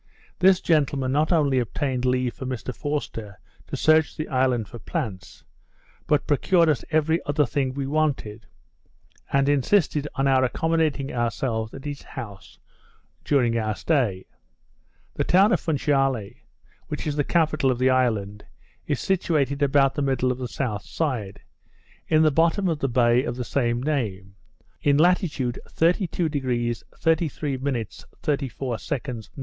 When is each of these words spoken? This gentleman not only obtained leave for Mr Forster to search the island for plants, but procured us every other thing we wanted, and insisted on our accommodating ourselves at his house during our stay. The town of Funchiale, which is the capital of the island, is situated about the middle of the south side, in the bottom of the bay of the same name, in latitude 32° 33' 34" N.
This 0.39 0.61
gentleman 0.61 1.11
not 1.11 1.31
only 1.31 1.59
obtained 1.59 2.05
leave 2.05 2.33
for 2.33 2.47
Mr 2.47 2.75
Forster 2.75 3.39
to 3.67 3.77
search 3.77 4.17
the 4.17 4.27
island 4.29 4.67
for 4.67 4.79
plants, 4.79 5.43
but 6.07 6.25
procured 6.25 6.69
us 6.69 6.83
every 6.89 7.23
other 7.27 7.45
thing 7.45 7.75
we 7.75 7.85
wanted, 7.85 8.47
and 9.31 9.47
insisted 9.47 10.07
on 10.15 10.27
our 10.27 10.43
accommodating 10.43 11.13
ourselves 11.13 11.71
at 11.75 11.85
his 11.85 12.01
house 12.01 12.57
during 13.23 13.59
our 13.59 13.75
stay. 13.75 14.25
The 15.13 15.23
town 15.23 15.51
of 15.51 15.61
Funchiale, 15.61 16.37
which 16.87 17.05
is 17.05 17.15
the 17.15 17.23
capital 17.23 17.69
of 17.69 17.77
the 17.77 17.91
island, 17.91 18.43
is 18.87 18.99
situated 18.99 19.61
about 19.61 19.93
the 19.93 20.01
middle 20.01 20.31
of 20.31 20.39
the 20.39 20.47
south 20.47 20.81
side, 20.83 21.41
in 22.07 22.23
the 22.23 22.31
bottom 22.31 22.67
of 22.67 22.79
the 22.79 22.89
bay 22.89 23.23
of 23.23 23.35
the 23.35 23.45
same 23.45 23.83
name, 23.83 24.35
in 24.81 24.97
latitude 24.97 25.59
32° 25.67 26.81
33' 26.99 27.57
34" 27.59 28.77
N. 29.07 29.21